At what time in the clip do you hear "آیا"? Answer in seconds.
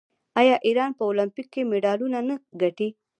0.39-0.55